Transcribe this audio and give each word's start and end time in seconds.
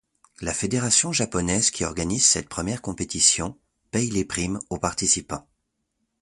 Le 0.41 0.49
fédération 0.51 1.11
japonaise 1.13 1.69
qui 1.69 1.83
organise 1.85 2.25
cette 2.25 2.49
première 2.49 2.81
compétition, 2.81 3.55
paye 3.91 4.09
les 4.09 4.25
primes 4.25 4.57
aux 4.71 4.79
participants. 4.79 5.47